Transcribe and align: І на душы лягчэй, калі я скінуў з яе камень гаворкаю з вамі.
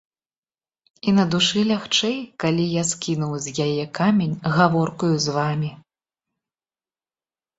І 1.09 1.11
на 1.17 1.23
душы 1.33 1.59
лягчэй, 1.71 2.15
калі 2.43 2.63
я 2.77 2.83
скінуў 2.93 3.33
з 3.47 3.53
яе 3.67 3.85
камень 3.99 4.33
гаворкаю 4.61 5.13
з 5.27 5.35
вамі. 5.35 5.71